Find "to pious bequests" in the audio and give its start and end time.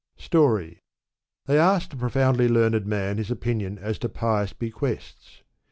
3.99-5.43